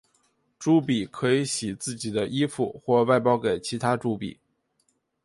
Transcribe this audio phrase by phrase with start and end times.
[0.57, 4.39] 朱比可以洗自己的衣服或外包给其他朱比。